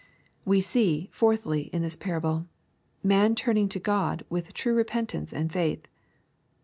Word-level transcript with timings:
We 0.45 0.61
see, 0.61 1.09
fourthly, 1.11 1.69
in 1.71 1.83
this 1.83 1.95
parabk, 1.95 2.47
man 3.03 3.35
turning 3.35 3.69
to 3.69 3.79
God 3.79 4.25
\ 4.27 4.29
with 4.31 4.51
true 4.51 4.73
repentance 4.73 5.31
and 5.31 5.51
faith. 5.53 5.85